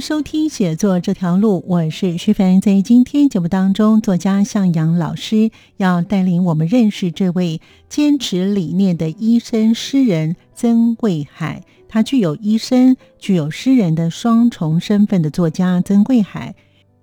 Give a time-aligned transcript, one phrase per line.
[0.00, 2.60] 收听《写作这条路》，我是徐凡。
[2.60, 11.62] 在今天节目当中，作家向阳老师要带领我们认识这位坚持理念的医生诗人曾贵海。
[11.88, 16.54] 他具有医生、具有诗人的双重身份的作家曾贵海，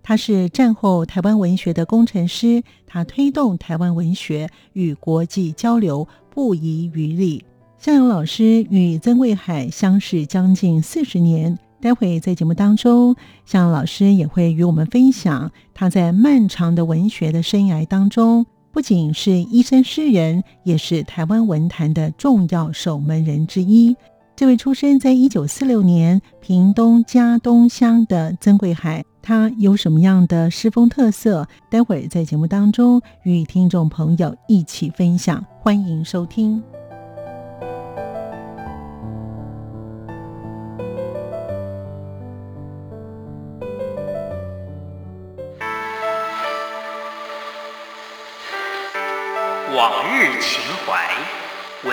[0.04, 7.44] 他是战后台湾文学的工程师，他推动台湾文学与国际交流不遗余力。
[7.80, 11.58] 向阳老师与曾贵海相识将近四十年。
[11.84, 13.14] 待会在节目当中，
[13.46, 23.94] 向老师也会与我们分享他在漫长的文学的生涯当中，不仅是医生诗人，也是台湾文坛的重要守门人之一。
[24.34, 31.46] 这位出生在一九四六年屏东嘉东乡的曾贵海，他有什么样的诗风特色？
[31.70, 36.64] 待会在节目当中与听众朋友一起分享，欢迎收听。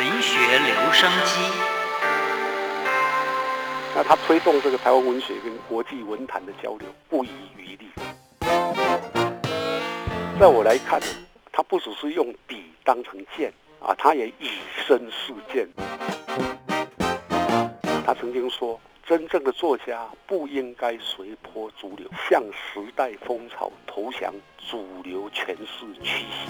[0.00, 1.40] 文学留声机。
[3.94, 7.28] 那他推动这个台湾文学跟国际文坛的交流不遗
[7.58, 7.90] 余力。
[10.40, 10.98] 在我来看，
[11.52, 14.52] 他不只是用笔当成剑啊，他也以
[14.86, 15.68] 身试剑。
[18.06, 24.32] 他曾经说：“真正的作家不应该随波逐流，向时代风潮投降，
[24.70, 26.48] 主流诠释趋势。”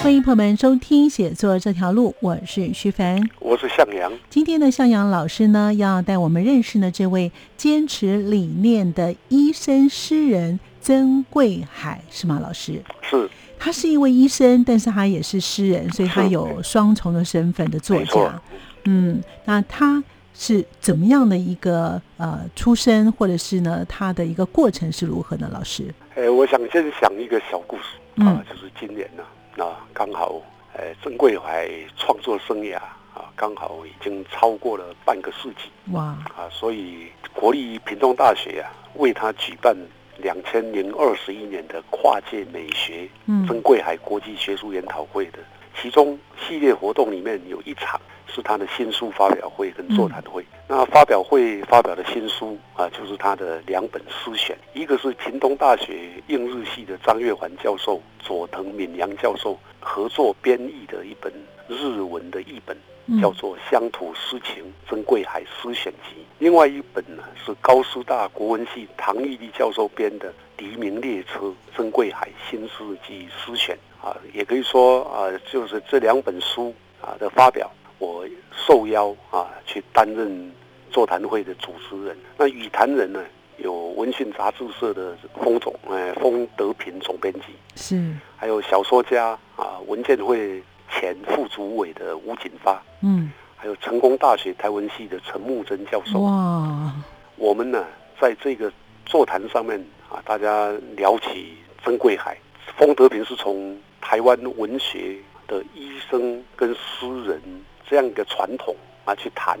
[0.00, 4.10] 欢迎朋友们收听《写作这条路》，我是徐凡，我是向阳。
[4.30, 12.38] 今天的向阳老师呢，要带我们认识呢这位坚持理念的医生诗人曾贵海，是吗？
[12.40, 13.28] 老师是，
[13.58, 18.40] 他是一位医生，但是他也是诗人，所以他有双重的身份的作家。
[18.84, 25.50] 嗯，那他是怎么样的一个呃出身，或者是呢他的一个过程是如何呢？
[25.52, 29.22] 老师，哎，我想先讲一个小故事啊，就是今年呢。
[29.58, 30.40] 那刚好，
[30.72, 32.76] 呃，曾贵海创作生涯
[33.12, 35.68] 啊，刚好已经超过了半个世纪。
[35.92, 36.16] 哇！
[36.36, 39.76] 啊，所以国立屏东大学啊，为他举办
[40.18, 43.08] 两千零二十一年的跨界美学
[43.48, 45.40] 曾贵海国际学术研讨会的，
[45.82, 48.00] 其中系列活动里面有一场。
[48.32, 50.44] 是他的新书发表会跟座谈会。
[50.68, 61.32] 那发表会发表的新书啊，就是他的两本诗选，一个是屏东大学应日系的张月环教授、佐藤敏洋教授合作编译的一本
[61.68, 62.76] 日文的译本，
[63.20, 66.20] 叫做《乡土诗情珍贵海诗选集》。
[66.38, 77.70] 另外一本呢，是高师大国文系唐玉立教授编的《黎明列车珍贵海新世纪诗选》啊，也可以说啊，就是这两本书啊的发表。
[77.98, 80.52] 我受邀啊，去担任
[80.90, 82.16] 座谈会的主持人。
[82.36, 83.20] 那语坛人呢，
[83.58, 87.40] 有文讯杂志社的封总，哎，封德平总编辑
[87.74, 96.20] 是，还有小说家啊，文建会前副主委的吴锦发，嗯，还有成功大学台文系的陈木真教授。
[96.20, 96.92] 哇，
[97.36, 97.84] 我们呢，
[98.20, 98.72] 在这个
[99.04, 99.78] 座谈上面
[100.08, 101.54] 啊，大家聊起
[101.84, 102.38] 曾贵海，
[102.76, 105.16] 封德平是从台湾文学
[105.46, 107.42] 的医生跟诗人。
[107.88, 109.58] 这样一个传统啊，去谈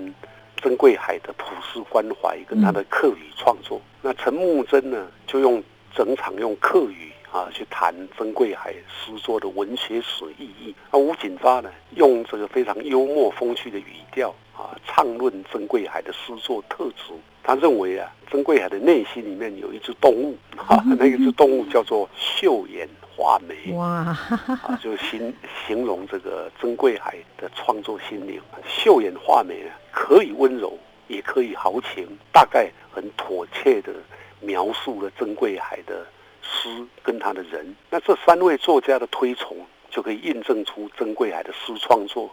[0.62, 3.80] 曾贵海的普世关怀跟他的客语创作。
[4.02, 5.62] 那陈木真呢，就用
[5.94, 10.74] 整场用客语啊去谈曾贵海诗作的文学史意义。
[10.92, 17.14] 那吴锦发呢，用这个非常幽默风趣的语调啊，畅论曾贵海的诗作特质。
[17.42, 22.86] 他认为啊，曾贵海的内心里面有一只动物，哈，那一只动物叫做秀妍
[23.18, 23.72] 画眉。
[23.72, 25.34] 哇，啊，就形
[25.66, 28.40] 形容这个曾贵海的创作心灵。
[28.64, 30.78] 秀眼画眉啊，可以温柔，
[31.08, 33.92] 也可以豪情，大概很妥切的
[34.40, 36.06] 描述了曾贵海的
[36.42, 36.68] 诗
[37.02, 37.74] 跟他的人。
[37.90, 39.56] 那这三位作家的推崇，
[39.90, 42.30] 就可以印证出曾贵海的诗创作，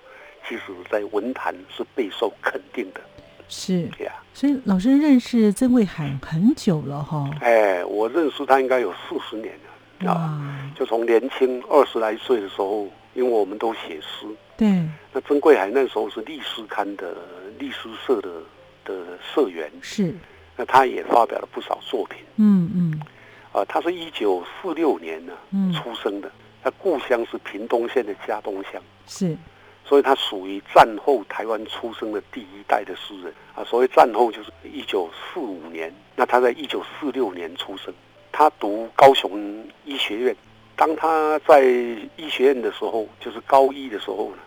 [0.48, 0.62] 其实
[0.92, 3.02] 在文坛是备受肯定的。
[3.48, 7.28] 是呀，所以老师认识曾贵海很久了哈。
[7.42, 14.28] 哎，我认识他应该有四十年了啊，就从年轻二十来岁的时候因为我们都写诗。
[14.58, 14.68] 对。
[15.14, 17.16] 那曾贵海那时候是历史刊的
[17.58, 18.30] 历史社的
[18.84, 19.72] 的社员。
[19.82, 20.14] 是。
[20.58, 22.20] 那他也发表了不少作品。
[22.36, 23.02] 嗯嗯。
[23.54, 25.34] 啊，他是一九四六年呢
[25.74, 26.30] 出生的，
[26.62, 28.82] 他故乡是屏东县的嘉东乡。
[29.08, 29.38] 是。
[29.86, 33.64] 所以他属于战后台湾出生的第一代的诗人啊。
[33.64, 37.94] 所谓战后就是一九四五年，那他在一九四六年出生。
[38.38, 40.36] 他读高雄医学院，
[40.76, 41.64] 当他在
[42.18, 44.40] 医学院的时候，就是高一的时候呢，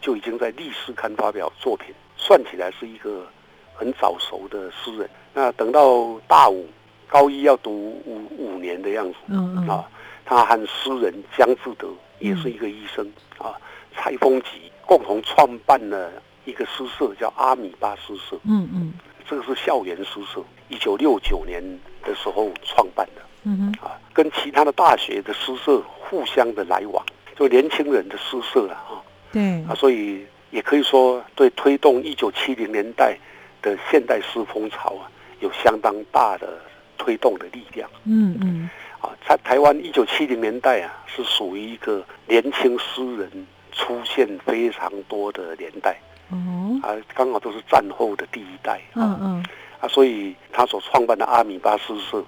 [0.00, 3.24] 就已经在历史刊发表作品，算起来是一个
[3.72, 5.08] 很早熟的诗人。
[5.32, 6.66] 那等到大五，
[7.06, 7.70] 高一要读
[8.04, 9.88] 五五年的样子，嗯嗯啊，
[10.24, 11.88] 他和诗人江志德
[12.18, 13.08] 也是一个医生
[13.38, 13.54] 啊，
[13.94, 16.10] 蔡丰吉共同创办了
[16.46, 18.36] 一个诗社，叫阿米巴诗社。
[18.42, 18.92] 嗯嗯，
[19.24, 21.62] 这个是校园诗社，一九六九年
[22.02, 23.22] 的时候创办的。
[23.48, 27.06] 嗯哼，啊，跟其他的大学的诗社互相的来往，
[27.36, 28.98] 就年轻人的诗社了啊。
[29.30, 33.16] 对啊，所以也可以说对推动一九七零年代
[33.62, 35.06] 的现代诗风潮啊，
[35.38, 36.58] 有相当大的
[36.98, 37.88] 推动的力量。
[38.04, 38.68] 嗯嗯，
[39.00, 45.96] 啊，在台湾一九七零年代啊，是属于一个年轻诗人出现非常多的年代。
[46.30, 46.36] 哦，
[46.82, 48.80] 啊，刚好都是战后的第一代。
[48.94, 49.44] 嗯嗯，
[49.78, 52.24] 啊，所以他所创办的阿米巴诗社。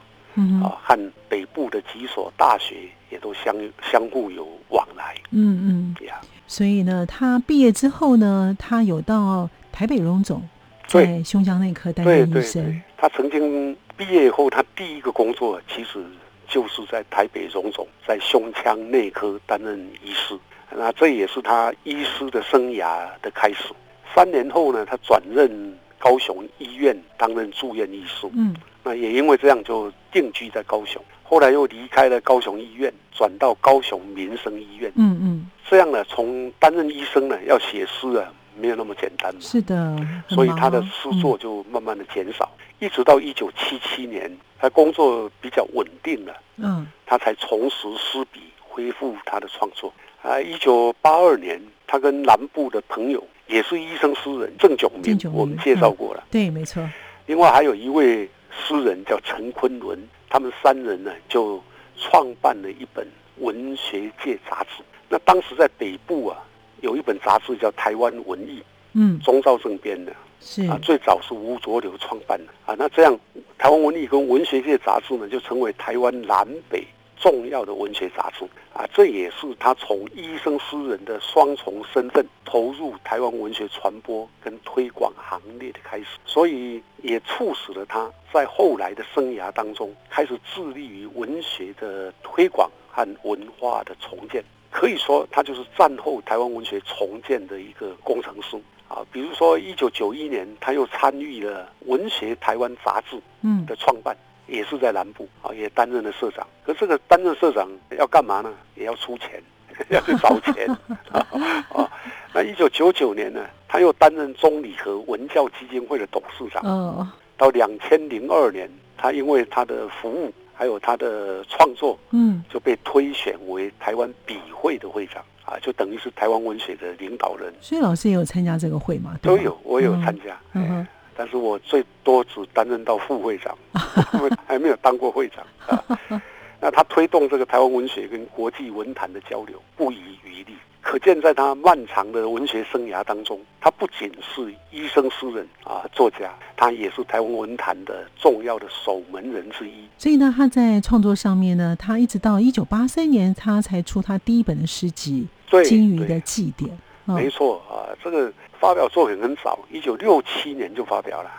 [0.63, 3.55] 啊，和北部的几所大学也都相
[3.91, 5.15] 相互有往来。
[5.31, 10.43] 嗯嗯，呀，所以呢，他毕业之后呢，他有到台北荣总，
[10.87, 12.83] 在胸腔内科担任医生。
[12.97, 16.05] 他曾经毕业以后，他第一个工作其实
[16.49, 20.39] 就是在台北荣总，在胸腔内科担任医师。
[20.71, 23.73] 那这也是他医师的生涯的开始。
[24.15, 28.29] 三年后呢，他转任高雄医院担任住院医师。
[28.35, 28.55] 嗯。
[28.85, 34.91] 那也因为这样就定居在高雄，后来又离开了高雄医院，转到高雄民生医院。
[34.95, 39.41] 嗯嗯，这样呢，从担任医生呢，要写诗啊，没有那么简单嘛。
[39.43, 39.95] 是的，
[40.29, 49.93] 所以他的诗作就慢慢的减少，一直到一九七七年，他工作比较稳定了，嗯，他才重拾诗笔，恢复他的创作。
[50.23, 56.25] 啊，一九八二年，他跟南部的朋友，也是医生诗人郑炯明，我们介绍过了。
[56.31, 56.83] 对，没错。
[57.27, 58.29] 另外还有一位。
[58.61, 59.97] 诗人叫陈昆仑，
[60.29, 61.63] 他们三人呢就
[61.97, 63.07] 创办了一本
[63.37, 64.83] 文学界杂志。
[65.09, 66.37] 那当时在北部啊，
[66.81, 68.59] 有一本杂志叫《台湾文艺》，
[68.95, 72.75] 嗯，钟兆政编的，是啊，最早是吴浊流创办的啊。
[72.77, 73.15] 那这样，
[73.59, 76.85] 《台湾文艺》跟文学界杂志呢，就成为台湾南北。
[77.21, 78.45] 重要的文学杂志
[78.79, 94.45] 啊，这也是他从医生诗人的双重身份投入台湾文学传播跟推广行列的开始，所以也促使了他在后来的生涯当中开始致力于文学的推广和文化的重建。
[94.71, 98.57] 可以说，他就是战后台湾文学重建的一个工程师
[98.87, 99.05] 啊。
[99.11, 103.21] 比如说，一九九一年，他又参与了《文学台湾》杂志
[103.67, 104.17] 的创办。
[104.49, 106.47] 也是在南部啊，也担任了社长。
[106.65, 108.53] 可这个担任社长要干嘛呢？
[108.75, 109.43] 也要出钱，
[109.91, 110.67] 要去找钱
[111.13, 111.89] 啊。
[112.33, 116.63] 那一九九九年呢，他又担任中理和文教基金会的董事长。
[116.65, 117.07] 哦。
[117.37, 127.53] 到两千零二年，他因为他的服务还有他的创作，嗯，就被推选为台湾笔会的会长啊，就等于是台湾文学的领导人。
[127.61, 129.17] 所以老师也有参加这个会吗？
[129.23, 130.37] 都有，我有参加。
[130.55, 130.87] 嗯。
[131.19, 133.59] 但是我最多只担任到副会长，
[134.47, 135.99] 还没有当过会长啊。
[136.61, 149.89] 那他推动这个台湾文学跟国际文坛的交流不遗余力，可见在他漫长的文学生涯当中，他不仅是医生诗人啊作家，他也是台湾文坛的重要的守门人之一。
[149.99, 155.27] 所以呢，他在创作上面呢，他一直到一九八三年，他才出他第一本的诗集
[155.65, 156.71] 《金鱼的祭典》。
[157.15, 158.33] 没错啊，这个。
[158.61, 161.31] 发表作品很早，一九六七年就发表了。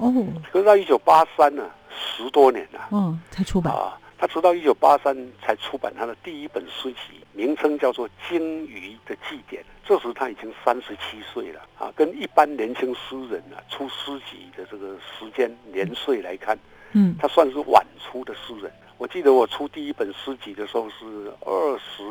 [0.00, 0.12] 哦，
[0.50, 2.88] 可是到一九八三呢，十多年了。
[2.90, 3.98] 嗯，才出版啊。
[4.18, 9.60] 他直到一九八三才出版他的第一本诗集，名称叫做《鲸鱼的祭典》。
[9.84, 16.56] 这时他已经三十七岁了啊，跟一般年轻诗人啊出诗集的这个时间年岁来看，
[16.92, 18.72] 嗯，他算是晚出的诗人。
[19.02, 22.04] 我记得我出第一本诗集的时候是二十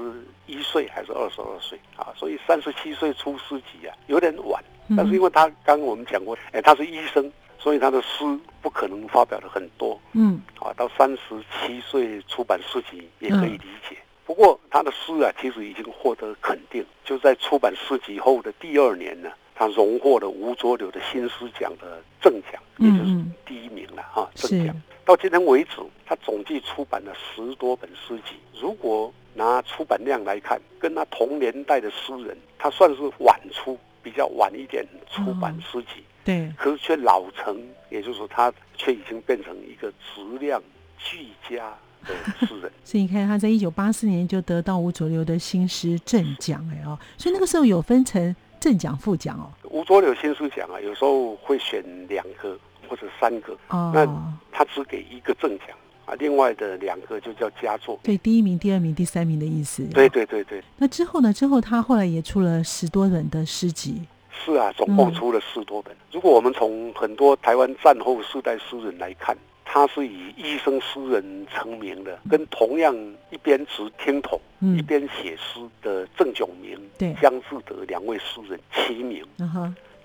[0.45, 2.11] 一岁还是二十二岁啊？
[2.17, 4.61] 所以三十七岁出诗集啊，有点晚。
[4.97, 8.25] 但是因为他刚刚我们讲过，哎，他是医生，所以他的诗
[8.61, 9.97] 不可能发表的很多。
[10.11, 13.95] 嗯，啊，到三十七岁出版诗集也可以理解。
[14.25, 16.85] 不过他的诗啊，其实已经获得肯定。
[17.05, 24.75] 就在出版诗集后的第二年呢，他荣获了吴浊流的新诗奖的正奖，也就是第一名了哈，正奖。
[25.11, 25.75] 到今天为止，
[26.05, 28.37] 他总计出版了十多本诗集。
[28.57, 36.01] 如果拿出版量来看，跟他同年代的诗人，他算是晚出，比较晚一点出版诗集。
[36.23, 40.63] 对，可是却老成，也就是说，他却已经变成一个质量
[40.97, 41.75] 俱佳
[42.05, 42.15] 的
[42.47, 42.71] 诗人。
[42.85, 49.51] 所以你看，他在一九八四年就得到吴浊流的新诗正奖，哎哦，所以那个时候有分成正奖、副奖哦。
[49.69, 52.57] 吴浊流新诗奖啊，有时候会选两个
[52.91, 54.05] 或者三个，哦那
[54.51, 55.69] 他只给一个正奖
[56.05, 57.97] 啊，另外的两个就叫佳作。
[58.03, 59.81] 对，第一名、第二名、第三名的意思。
[59.93, 60.61] 对对对对。
[60.75, 61.31] 那之后呢？
[61.31, 64.01] 之后他后来也出了十多本的诗集。
[64.43, 65.95] 是啊，总共出了十多本。
[66.11, 72.93] 如果我们从很多台湾战后世代诗人来看，他是以医生诗人成名的，跟同样
[73.29, 76.77] 一边执听筒一边写诗的郑炯明、
[77.21, 79.23] 江志德两位诗人齐名。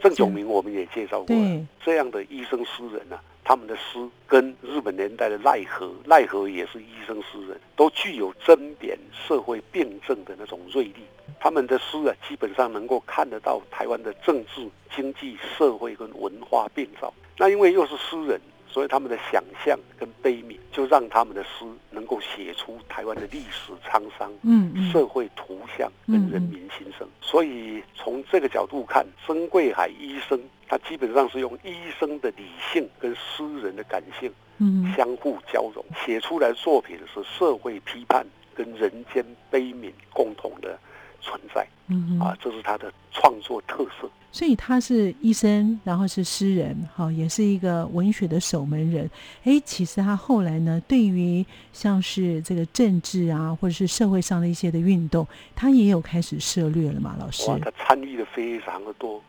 [0.00, 1.36] 郑炯明我们也介绍过，
[1.82, 11.04] 这样的医生诗人呢，他们的诗跟日本年代的奈何，奈何也是医生诗人，都具有针砭社会病症的那种锐利。
[11.40, 17.12] 他们的诗啊，基本上能够看得到台湾的政治、经济、社会跟文化变造。
[17.36, 18.40] 那因为又是诗人，
[18.76, 27.08] 所以他们的想象跟悲悯，就让他们的诗能够写出台湾的历史沧桑、嗯，社会图像跟人民心声。
[27.22, 40.78] 所以从这个角度看，曾贵海医生，他基本上是用医生的理性跟诗人的感性，嗯，相互交融，写出来作品是社会批判跟人间悲悯共同的。
[41.22, 44.08] 存在，嗯啊，这是他的创作特色。
[44.36, 49.08] 所以他是医生，然后是诗人，哈，也是一个文学的守门人。
[49.44, 57.46] 哎，其实他后来呢，对于像是这个政治啊，或者是社会上的一些的运动，他也有开始涉略了嘛，老师。
[57.62, 59.22] 他参与的非常的多，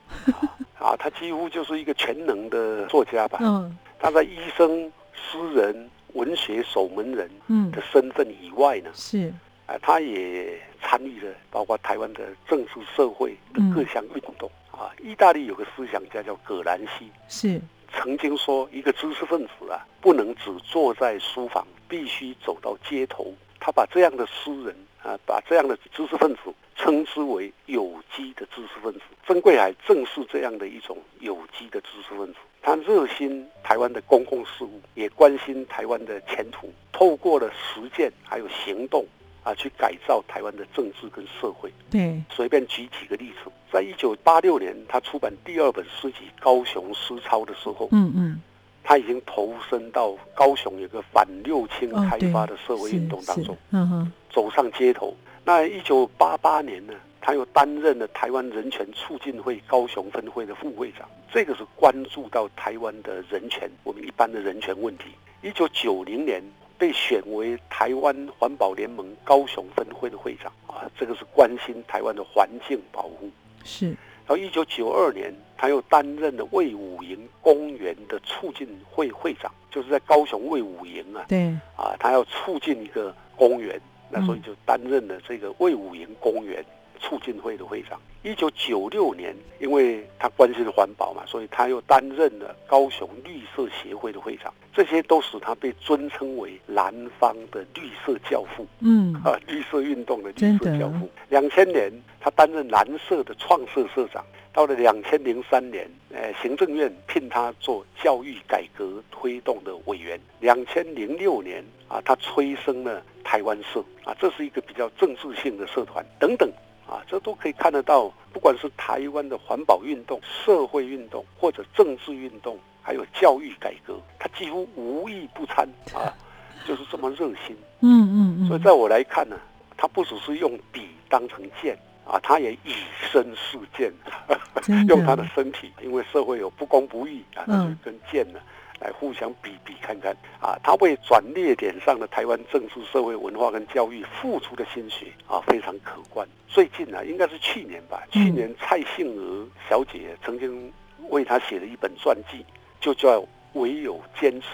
[0.78, 3.40] 啊，他几乎就是一个全能的作家吧。
[3.42, 7.32] 嗯，他在医生、诗人、文学守门人
[7.72, 9.34] 的身份以外呢，是。
[9.68, 14.92] 啊，他也参与了，包括台湾的政治社会的各项运动啊。
[15.02, 17.60] 意大利有个思想家叫葛兰西，是
[17.92, 23.34] 曾经说，一个知识分子啊，不能只坐在书房，必须走到街头。
[23.60, 29.02] 他把这样的诗人啊，把这样的知识分子称之为有机的知识分子。
[29.26, 39.06] 曾贵海正是这样的一种有机的知识分子，他热心台湾的公共事务，也关心台湾的前途，透过了实践还有行动。
[39.48, 41.72] 啊，去改造台湾的政治跟社会。
[41.90, 48.42] 对，随便举几个例子，在一九八六年，他出版第二本诗集《高雄诗抄》的时候，嗯嗯，
[48.84, 55.16] 他已经投身到高雄有个反六轻开发的社会运动当中，嗯哼，走上街头。
[55.46, 65.06] 那一九八八年呢，他又担任了台湾人权促进会高雄分会的副会长，这个是关注到台湾的人权，我们一般的人权问题。
[65.42, 66.44] 一九九零年。
[66.78, 73.30] 被选为台湾环保联盟高雄分会的会长啊，这个是关心台湾的环境保护。
[73.64, 73.88] 是。
[73.88, 81.26] 然后一九九二年，他又担任了魏武营公园的促进会会长，就是在高雄魏武营啊。
[81.28, 81.48] 对。
[81.76, 83.80] 啊，他要促进一个公园，
[84.10, 86.64] 那所以就担任了这个魏武营公园。
[86.98, 98.66] 促进会的会长，一九九六年，因为他关心环保嘛，所以他又担任了高雄绿色协会的会长，这些都使他被尊称为南方的绿色教父。
[98.80, 101.10] 嗯，啊，绿色运动的绿色教父。
[101.30, 104.24] 两千年，他担任蓝色的创社社长。
[104.54, 110.20] 到了两千零三年，呃，行政院聘他做教育改革推动的委员。
[110.40, 116.04] 两千零六年，啊，他催生了台湾社，啊，这是一个比较政治性的社团。
[116.18, 116.52] 等等。
[116.88, 126.14] 啊，这都可以看得到，不管是台湾的环保运动、社会运动，或者政治运动，还有教育改革，他几乎无一不参啊，
[126.66, 127.56] 就是这么热心。
[127.82, 128.48] 嗯嗯嗯。
[128.48, 129.36] 所以在我来看呢，
[129.76, 132.74] 他不只是用笔当成剑啊，他也以
[133.12, 133.92] 身试剑，
[134.88, 138.40] 用他的身体，因为社会有不公不义啊，他就跟剑呢。
[138.80, 146.28] 来互相比比看看啊，他为转捩点上的台湾政治、社会、文化跟教育付出的心血啊，非常可观。
[146.48, 150.72] 最近呢，应该是去年吧，去年蔡杏娥小姐曾经
[151.10, 152.46] 为他写了一本传记，
[152.80, 153.20] 就叫
[153.54, 154.48] 《唯有坚持：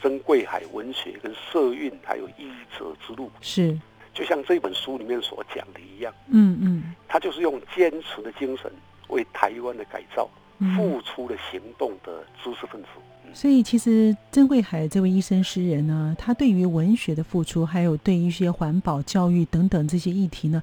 [0.00, 3.26] 曾贵海文学跟社运还有医者之路》。
[3.40, 3.78] 是，
[4.12, 8.70] 就像这本书里面所讲的一样，嗯嗯，他就是用坚持的精神
[9.08, 10.28] 为台湾的改造
[10.76, 12.88] 付出了行动的知识分子。
[13.34, 20.62] 所以，其实曾贵海这位医生诗人呢，他对于文学的付出，还有对一些环保、教育等等这些议题呢，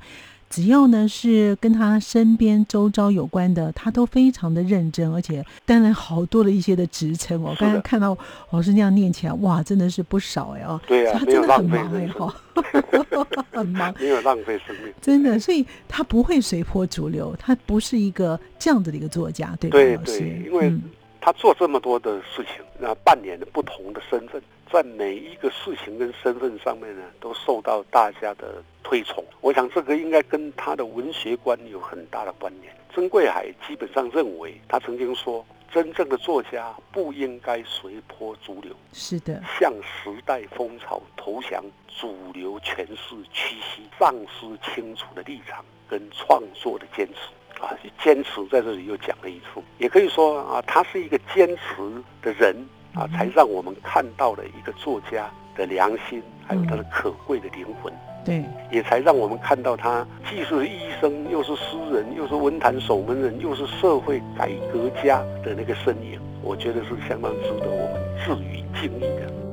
[0.49, 7.55] 只要呢是跟他身边周遭有关的，他都非常的认真，而且担任好多的一些的职称哦。
[7.59, 8.17] 刚才看到
[8.49, 10.81] 老师那样念起来，哇，真的是不少哎哦。
[10.87, 12.35] 对啊，他真的很忙哎哈，
[13.51, 14.93] 很忙，没有浪费生命。
[14.99, 20.73] 真的，所以他不会随波逐流，他不是一个这样子的一个作家，对对对，因为
[21.21, 24.41] 他做这么多的事情，那扮演的不同的身份。
[24.71, 29.23] 在每一个事情跟身份上面呢，都受到大家的推崇。
[29.41, 32.73] 我想这个应该跟他的文学观有很大的关联。
[32.93, 47.77] 曾贵海基本上认为，他曾经说，真正的作家不应该随波逐流，是的，向时代风潮投降，主流诠释屈膝，丧失清楚的立场跟创作的坚持啊！
[48.03, 52.55] 坚持在这里又讲了一次，也可以说啊，他是一个坚持的人。
[52.93, 57.93] 啊，才让我们看到了一个作家的良心，还有他的可贵的灵魂。
[58.25, 66.19] 对，也才让我们看到他既是医生，又是诗人，又是文坛守门人，又是社会改革家的那个身影。
[66.41, 69.48] 我觉得是相当值得我们致以敬意的。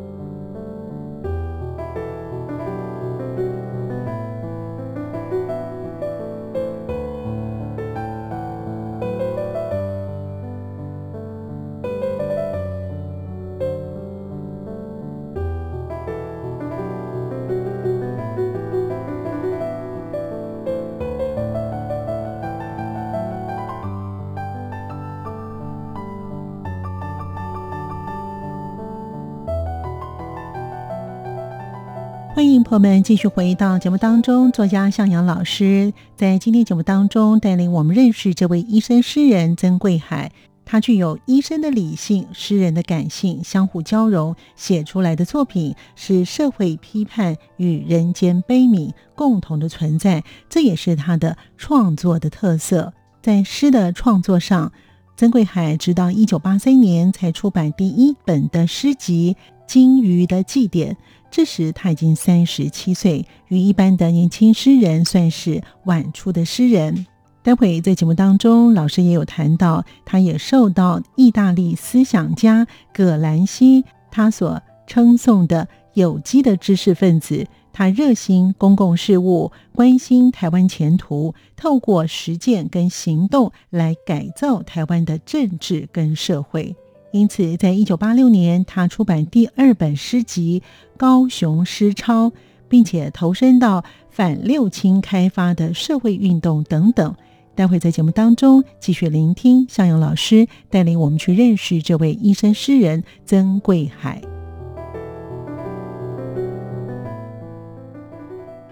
[32.37, 34.53] 欢迎朋友们继续回到节目当中。
[34.53, 40.31] 作家向阳老师在今天节目当中带领我们认识这位医生诗人曾贵海。
[40.67, 50.23] 他具有医生的理性、诗人的感性，相互交融，写出来的作品是社会批判与人间悲悯共同的存在。
[50.51, 52.93] 这也是他的创作的特色。
[53.23, 54.71] 在诗的创作上，
[55.17, 59.35] 曾贵海直到一九八三年才出版第一本的诗集
[59.67, 60.93] 《金鱼的祭典》。
[61.37, 67.05] 这时他已经三十七岁，与一般的年轻诗人算是晚出的诗人。
[67.43, 77.47] 待会在节目当中，老师也有谈到，他也受到意大利思想家葛兰西他所称颂的有机的知识分子。
[77.71, 86.75] 他热心公共事务，关心台湾前途，透过实践跟行动来改造台湾的政治跟社会。
[87.17, 90.63] 因此，在一九八六年，他出版第二本诗集
[90.99, 92.27] 《高雄诗抄》，
[92.69, 97.17] 并且投身到反六轻开发的社会运动等等。
[97.55, 104.21] 待会在节目当中继续聆听向阳老师带领我们去认识这位医生诗人曾贵海。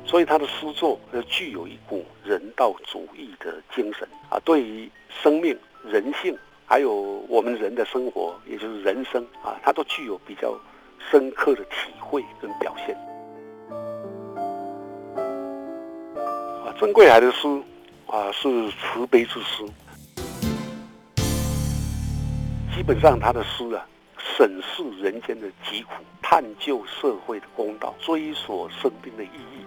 [0.04, 5.56] 所以，他的诗作呃具有一股人道主义的精神啊，对于生命、
[5.90, 6.36] 人性。
[6.66, 6.92] 还有
[7.28, 10.58] 我们人的生活，也就是人生啊，它都具有比较
[11.10, 12.96] 深刻的体会跟表现。
[16.64, 17.46] 啊，曾贵海的诗
[18.06, 19.64] 啊是慈悲之诗，
[22.74, 25.90] 基本上他的诗啊，审视人间的疾苦，
[26.22, 29.63] 探究社会的公道，追索生命的意义。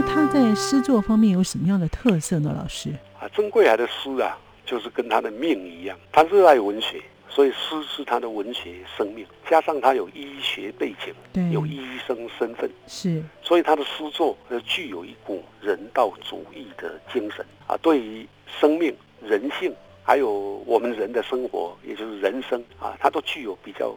[0.00, 2.56] 那他在诗作方面有什么样的特色呢？
[2.58, 4.34] 老师啊，曾贵海的诗啊，
[4.64, 9.26] 就是跟他的命一样，他热爱文学，所以诗是他的文学生命。
[9.46, 18.26] 加上他有医学背景，对，有医生身份，是，所以他的诗作呃具有一股人道主义的精神啊，对于
[18.58, 19.70] 生命、人性，
[20.02, 20.32] 还有
[20.64, 23.94] 我们人的生活，也就是人生啊，他都具有比较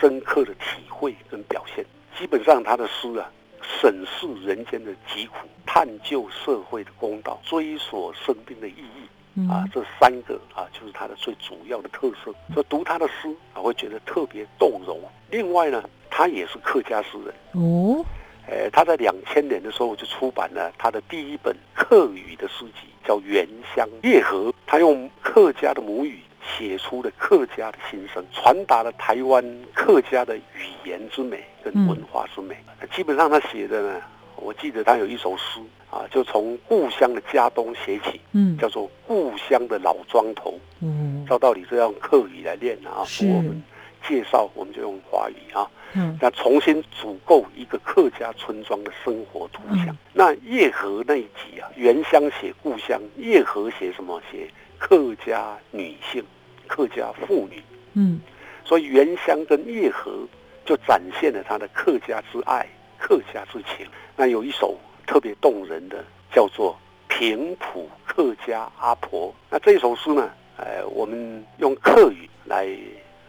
[0.00, 1.84] 深刻的体会跟表现。
[2.18, 3.30] 基本上他的诗啊。
[3.62, 12.34] 审视人间的疾苦，探究社会的公道，追索生命的意义，啊，这三个啊，就是他的最主要的特色。
[12.52, 15.00] 所以读他的诗啊，会觉得特别动容。
[15.30, 18.04] 另外呢，他也是客家诗人哦。
[18.48, 24.50] 呃，他在两千年的时候就出版了他的第一本客语的诗集，叫《原乡夜河》。
[24.66, 26.18] 他用客家的母语。
[26.44, 30.42] 写出了客家的心声，传达了台湾客家的语
[30.84, 32.56] 言之美跟文化之美。
[32.94, 34.02] 基本上他写的呢，
[34.36, 40.50] 我记得他有一首诗啊，就从故乡的家东写起，嗯，叫做《故乡的老庄头》。
[40.80, 43.62] 嗯，照道理是要用客语来练啊，我们
[44.06, 45.68] 介绍我们就用华语啊。
[45.94, 49.96] 嗯，那重新组构一个客家村庄的生活图像。
[50.12, 54.20] 那叶河那一集啊，原乡写故乡，叶河写什么？
[54.30, 54.50] 写。
[54.82, 56.24] 客家女性，
[56.66, 58.20] 客家妇女，嗯，
[58.64, 60.26] 所以原乡跟月河
[60.66, 62.66] 就展现了他的客家之爱、
[62.98, 63.86] 客家之情。
[64.16, 66.76] 那有一首特别动人的，叫做
[67.16, 69.28] 《平埔客家阿婆》。
[69.48, 72.68] 那这首诗呢，呃，我们用客语来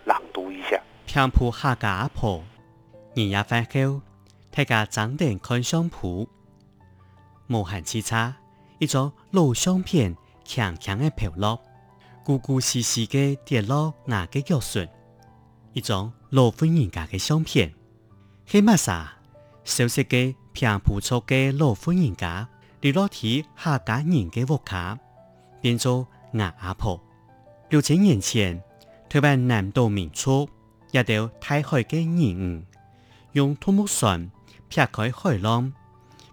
[0.06, 2.44] 朗读一下：平埔客家阿婆，
[3.14, 4.02] 年夜饭后，
[4.50, 6.28] 大家长点看相谱，
[7.48, 8.38] 无限之差，
[8.80, 11.60] 一张老相片，强强的漂落，
[12.26, 14.88] 咕咕兮兮嘅跌落牙嘅脚唇。
[15.74, 17.74] 一张老婚人家嘅相片，
[18.48, 19.14] 黑玛莎
[19.64, 22.48] 熟悉嘅平埔族嘅老婚人家，
[22.82, 25.00] 李落提客家人嘅屋卡，
[25.62, 27.02] 变做牙阿婆。
[27.70, 28.62] 六千年前，
[29.10, 30.48] 台湾南岛民族
[30.92, 32.66] 一条太海嘅人鱼，
[33.32, 34.30] 用拖木船
[34.70, 35.74] 撇开海浪，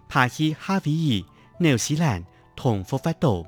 [0.07, 1.25] 爬去夏威夷、
[1.57, 2.23] 纽西兰
[2.55, 3.43] 同佛法岛，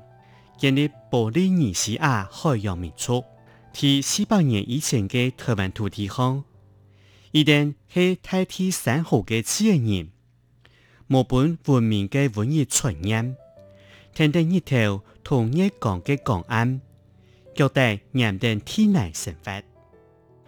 [0.56, 3.24] 建立波利尼西亚海洋民族。
[3.74, 6.44] 喺四百年以前嘅台湾土地上，
[7.32, 10.10] 一定係代替生活嘅自然人，
[11.08, 13.34] 冇本文明嘅文艺传染，
[14.14, 16.80] 聽得一條同一讲嘅講案，
[17.54, 19.60] 覺得讓人體內生發。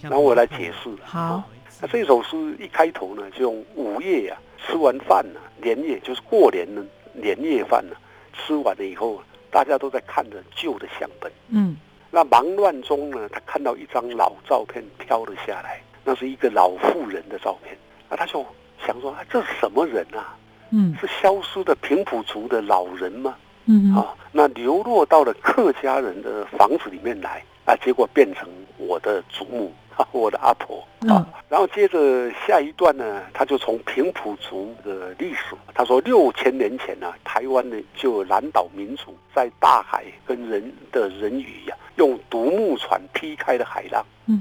[0.03, 0.97] 那我來解释。
[1.03, 1.42] 好，
[1.81, 8.01] 那這首诗一开头呢，就用午夜啊，吃完飯啊，年夜就是过年呢，年夜飯啊，
[8.47, 9.21] 吃完了以後，
[9.57, 11.33] 大家都在看着旧的相本。
[11.49, 11.79] 嗯。
[12.11, 17.75] 那忙乱中呢，他看到一张老照片飘了下来，那是一个老妇人的照片。
[18.11, 18.45] 啊，他就
[18.87, 20.37] 想说，啊，这是什么人啊？
[20.73, 23.35] 嗯，是消失的平埔族的老人吗？
[23.64, 28.49] 嗯，啊，那流落到了客家人的房子里面來，啊，结果变成
[28.79, 29.71] 我的祖母。
[30.13, 44.39] 我的阿婆啊，然后接着下一段呢，他就从平埔族的历史，他说六千年前呢，台湾呢就南岛民族在大海跟人的人魚呀，用独木船劈开了海浪，嗯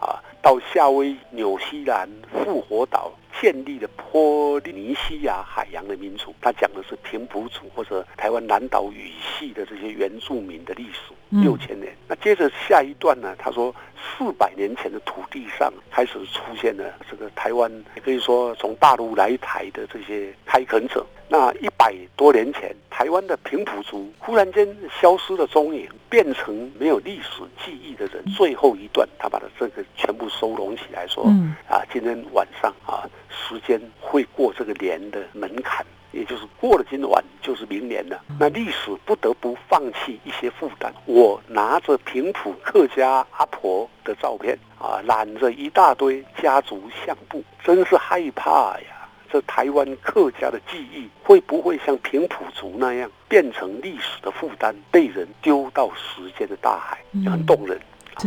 [0.00, 11.77] 哼，啊，到夏威夷、紐西兰、复活岛建立了波利尼西亚海洋的民族，他讲的是平埔族或者台湾南岛语系的这些原住民的历史，六千
[12.22, 13.74] 接着下一段呢，他说。
[14.16, 21.04] 四百年前的土地上开始出现了这个台湾，也可以说从大陆来台的这些开垦者。
[21.28, 24.66] 那一百多年前，台湾的平埔族忽然间
[25.00, 28.24] 消失了踪影，变成没有历史记忆的人。
[28.36, 31.24] 最后一段，他把它这个全部收拢起来，说：
[31.68, 35.82] 啊，今天晚上啊，时间会过这个年的門檻。
[36.12, 40.92] 也就是过了今晚就是明年了，那历史不得不放弃一些负担。
[41.06, 49.08] 我拿着平埔客家阿婆的照片啊，揽着一大堆家族相簿，真是害怕呀！
[49.30, 56.98] 这台湾客家的记忆会不会像平埔族那样变成历史的负担，被人丢到时间的大海？
[57.30, 57.78] 很动人。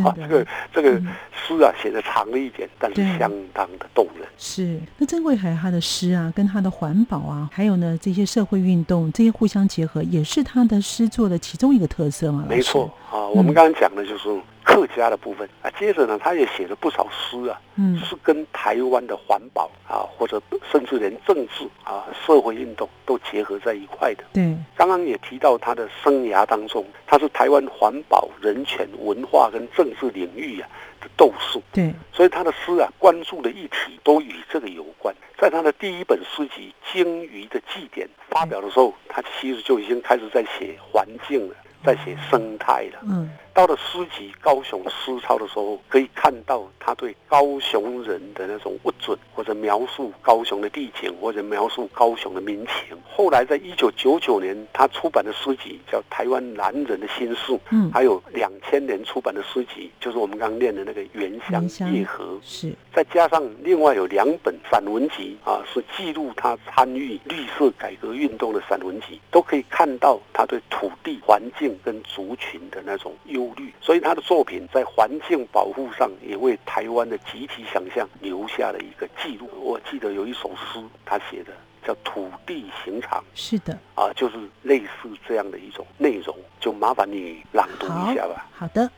[0.04, 4.28] 啊，這個這個詩啊，写的长了一点，但是相当的动人。
[4.38, 12.46] 是，那曾贵海他的诗啊，跟他的环保啊，还有呢这些社会运动，这些互相结合，也是他的诗作的其中一个特色嘛。
[12.48, 14.30] 没错啊，我们刚刚讲的就是。
[14.72, 24.24] 客家的部分啊，接着呢，他也写了不少诗啊，嗯，是跟台湾的环保啊，或者甚至连政治啊、社会运动都结合在一块的。
[24.34, 30.70] 对，刚刚也提到他的生涯当中，他是台湾环保、人权、文化跟政治领域啊
[31.02, 31.60] 的斗士。
[31.74, 35.14] 对，所以他的诗啊，关注的议题都与这个有关。
[35.38, 43.00] 在他的第一本诗集《鲸鱼的祭典》发表的时候，他其实就已经开始在写环境了，在写生态了。
[43.04, 43.30] 嗯。
[43.54, 52.98] 到了诗集《高雄诗抄》的时候，可以看到他对高雄人的那种不准，或者描述高雄的地景，或者描述高雄的民情。
[53.06, 62.74] 后来在一九九九年，他出版的诗集叫《台湾男人的心事》，嗯，还有两千年出版的诗集，就是我們剛剛念的那个《原乡夜河》，是。
[62.94, 79.50] 再加上另外有两本散文集啊，是记录他参与绿色改革运动的散文集，都可以看到他对土地、环境跟族群的那种忧虑，所以他的作品在环境保护上也为台湾的集体想象留下了一个记录。
[79.62, 81.54] 我记得有一首诗，他写的
[81.86, 88.46] 叫《土地刑场》，是的，啊，就是类似这样的一种内容，就麻烦你朗读一下吧。
[88.54, 88.92] 好，的，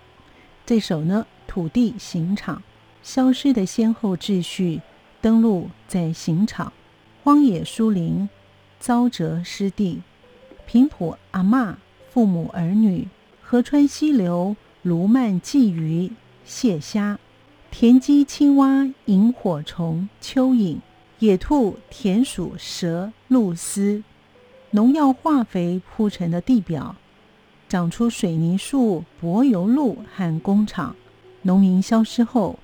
[0.66, 2.58] 这首呢，《土地刑场》，
[3.04, 4.82] 消失的先后秩序，
[5.24, 6.74] 登陆在刑场，
[7.24, 8.28] 荒野疏林，
[8.78, 10.02] 遭折失地，
[10.66, 11.76] 平埔阿嬤，
[12.10, 13.08] 父母儿女。
[13.42, 16.12] 河川溪流，鱸鰻鯽魚
[16.44, 17.18] 蟹虾，
[17.72, 20.80] 田鸡青蛙萤火虫蚯蚓，
[21.20, 24.04] 野兔田鼠蛇露丝、
[24.72, 26.98] 农药化肥铺成的地表，
[27.70, 30.94] 长出水泥树柏油路和工厂。
[31.44, 32.60] 农民消失后，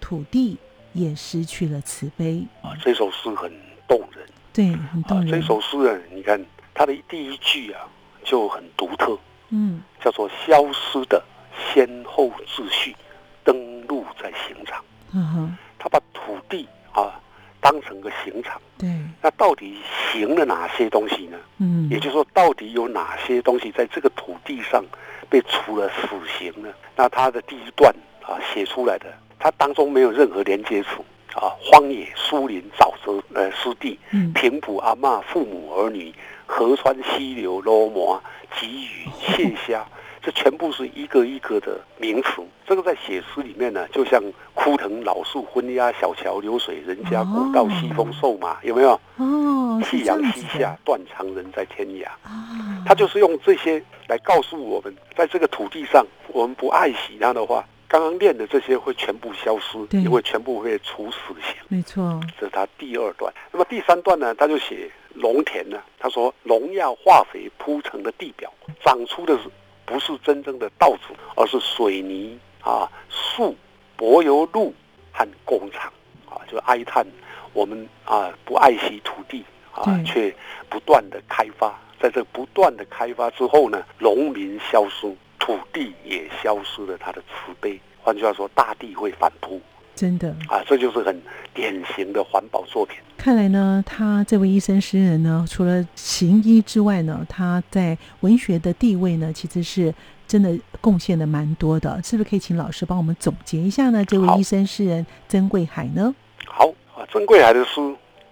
[0.00, 0.58] 土地
[0.94, 2.72] 也失去了慈悲啊。
[2.80, 3.52] 这首诗很
[3.86, 5.30] 动人，对，很动人。
[5.30, 7.82] 这首诗呢，你看它的第一句啊
[8.24, 9.18] 就很独特，
[9.50, 12.96] 嗯，叫做“消失的先后秩序
[13.44, 14.82] 登陆在刑场”。
[15.12, 17.20] 嗯哼，他把土地啊
[17.60, 18.60] 当成个刑场。
[18.76, 18.88] 对，
[19.22, 19.78] 那到底
[20.10, 21.38] 行了哪些东西呢？
[21.58, 24.84] 嗯，也就是说，到底有哪些东西在这个土地上
[25.30, 26.68] 被处了死刑呢？
[26.96, 29.06] 那他的第一段啊写出来的，
[29.44, 31.04] 他当中没有任何连接处
[31.34, 33.98] 啊，荒野、树林、沼泽、呃湿地、
[34.34, 36.10] 平埔阿嬷、父母儿女、
[36.46, 38.18] 河川溪流、罗摩、
[38.56, 39.84] 鲫鱼、 蟹虾。
[40.22, 44.18] 这全部是一个一个的名词，这个在写诗里面呢，就像
[44.54, 48.98] 枯藤老树昏鸦，小桥流水人家古道，西风瘦马，有没有？
[49.18, 52.06] 哦，夕阳西下，断肠人在天涯。
[52.22, 52.48] 啊，
[52.86, 57.62] 他就是用这些来告诉我们，在这个土地上，我们不爱惜它的话，
[57.94, 61.54] 刚刚练的这些会全部消失，因为全部会处死刑。
[61.68, 63.32] 没错，这是他第二段。
[63.52, 68.52] 那么第三段呢，他就写农田呢，他说农药化肥铺成的地表，
[68.84, 69.48] 长出的是。
[69.86, 73.54] 不是真正的稻子，而是水泥啊、树、
[73.98, 74.72] 柏油路
[75.12, 75.92] 和工厂
[76.26, 77.06] 啊，就哀叹
[77.52, 80.34] 我们啊不爱惜土地啊，却
[80.70, 87.78] 不断的开发，在这不断的开发之后呢，农民消失，土地也消失了他的慈悲。
[88.02, 89.60] 换句话说，大地会反扑。
[89.94, 92.96] 真的啊，这就是很典型的环保作品。
[93.18, 99.94] 看来呢，他这位医生诗人呢，除了行医之外呢，他在文学的地位呢，其实是
[100.26, 102.02] 真的贡献的蛮多的。
[102.02, 104.04] 是不是可以请老师帮我们总结一下呢？
[104.04, 106.14] 这位医生诗人曾贵海呢？
[106.46, 107.80] 好啊，曾贵海的诗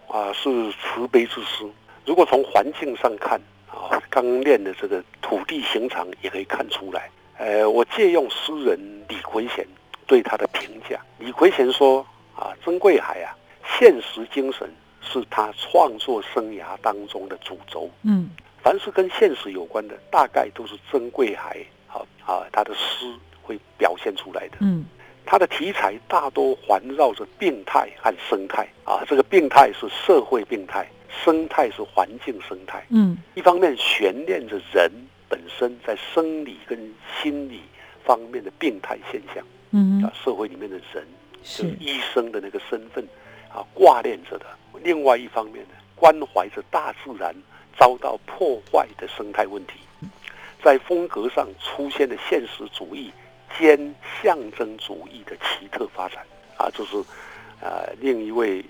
[0.09, 1.65] 啊是慈悲之诗。
[2.05, 7.09] 如果从环境上看啊，刚练的这个土地刑场也可以看出来。
[7.39, 9.67] 呃，我借用诗人李奎贤。
[10.07, 13.33] 对他的评价，李奎贤说：“啊，曾贵海啊，
[13.79, 17.89] 现实精神是他创作生涯当中的主轴。
[18.03, 18.29] 嗯，
[18.63, 24.59] 凡是跟现实有关的，大概都是曾贵海啊啊，他的诗会表现出来的。
[24.61, 24.85] 嗯，
[25.25, 30.87] 他的题材大多环绕着病态和生态啊，这个病态是社会病态，
[31.25, 32.85] 生态是环境生态。
[32.91, 34.91] 嗯，一方面悬念着人
[35.33, 36.79] 本身在生理跟
[37.23, 37.63] 心理
[38.05, 39.43] 方面的病态现象。”
[39.75, 41.07] 嗯啊，社会里面的人
[41.43, 43.03] 是医生的那个身份
[43.49, 44.45] 啊，挂念着的。
[44.83, 47.35] 另外一方面呢，关怀着大自然
[47.79, 49.79] 遭到破坏的生态问题，
[50.63, 53.11] 在风格上出现了现实主义
[53.59, 56.23] 兼象征主义的奇特发展
[56.59, 56.99] 啊，就是
[57.63, 58.63] 啊，另一位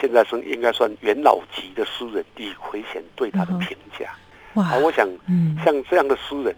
[0.00, 4.12] 现在是应该算元老级的诗人李奎贤对他的评价。
[4.54, 5.08] 哇，我想，
[5.64, 6.54] 像这样的诗人。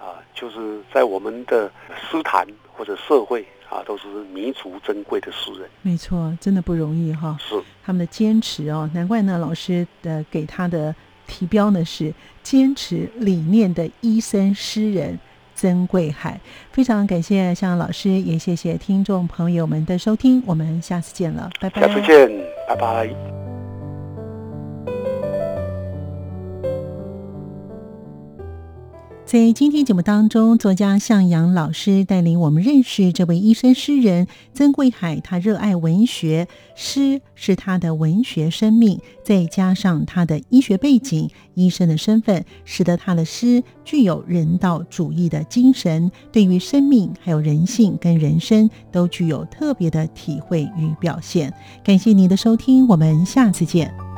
[0.00, 1.70] 啊，就是在我们的
[2.10, 5.68] 诗坛或者社会啊，都是弥足珍贵的诗人。
[5.82, 7.36] 没错，真的不容易哈。
[7.38, 9.36] 是他们的坚持哦，难怪呢。
[9.36, 10.94] 老师的给他的
[11.26, 15.20] 题标呢是“坚持理念的医生诗人
[15.54, 16.40] 曾贵海”。
[16.72, 20.42] 非常感谢向老师，也谢谢听众朋友们的收听。
[20.46, 21.82] 我们下次见了，拜拜。
[21.82, 22.26] 下次见，
[22.66, 23.39] 拜拜。
[29.30, 35.20] 在今天节目当中，作家向阳老师带领我们认识这位医生诗人曾贵海。
[35.20, 51.54] 他热爱文学，诗是他的文学生命，再加上他的医学背景、医生的身份，使得他的诗具有人道主义的精神，对于生命、还有人性跟人生都具有特别的体会与表现。
[51.84, 54.09] 感谢您的收听，我们下次见。